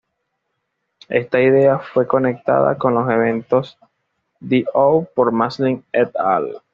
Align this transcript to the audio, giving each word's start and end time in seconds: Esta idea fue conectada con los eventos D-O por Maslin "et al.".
Esta 1.09 1.39
idea 1.41 1.77
fue 1.77 2.07
conectada 2.07 2.75
con 2.75 2.95
los 2.95 3.07
eventos 3.11 3.77
D-O 4.39 5.07
por 5.15 5.31
Maslin 5.31 5.85
"et 5.93 6.15
al.". 6.15 6.57